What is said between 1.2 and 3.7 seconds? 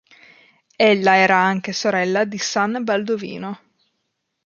anche sorella di san Baldovino.